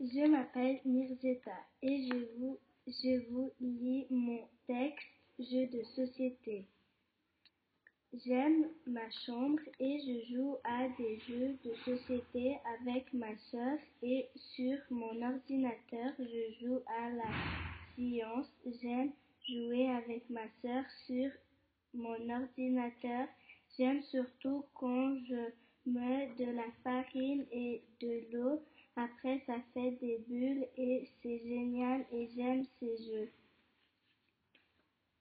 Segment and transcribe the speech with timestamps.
[0.00, 5.06] Je m'appelle Mirzeta et je vous, lis mon texte
[5.38, 6.66] jeu de société.
[8.12, 14.28] J'aime ma chambre et je joue à des jeux de société avec ma soeur et
[14.34, 17.30] sur mon ordinateur je joue à la
[17.94, 18.50] science.
[18.82, 19.12] J'aime
[19.48, 21.30] jouer avec ma soeur sur
[21.94, 23.28] mon ordinateur.
[23.78, 25.50] J'aime surtout quand je
[25.86, 28.13] mets de la farine et de.
[28.96, 33.30] Après ça fait des bulles et c'est génial et j'aime ces jeux.